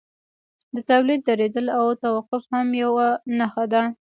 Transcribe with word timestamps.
د 0.75 0.77
تولید 0.89 1.21
درېدل 1.29 1.65
او 1.77 1.85
توقف 2.03 2.43
هم 2.53 2.67
یوه 2.83 3.07
نښه 3.37 3.65
ده 3.71 3.83